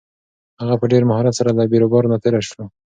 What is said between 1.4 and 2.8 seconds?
له بېروبار نه تېر شو.